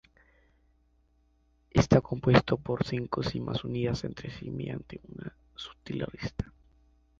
Está 1.69 2.01
compuesto 2.01 2.57
por 2.57 2.85
cinco 2.87 3.21
cimas 3.21 3.63
unidas 3.63 4.03
entre 4.03 4.31
sí 4.31 4.49
mediante 4.49 4.99
una 5.07 5.31
sutil 5.53 6.01
arista. 6.01 6.51